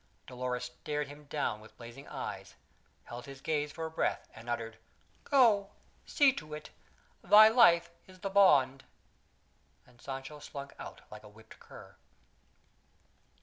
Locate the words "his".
3.27-3.39